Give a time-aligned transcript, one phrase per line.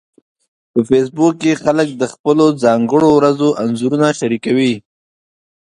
[0.71, 4.73] په فېسبوک کې خلک د خپلو ځانګړو ورځو انځورونه شریکوي